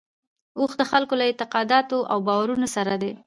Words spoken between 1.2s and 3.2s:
اعتقاداتو او باورونو سره دی.